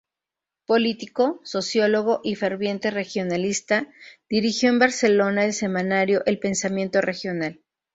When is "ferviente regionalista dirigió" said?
2.33-4.69